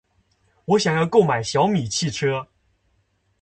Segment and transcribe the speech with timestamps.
[0.65, 2.47] 我想要购买小米汽车。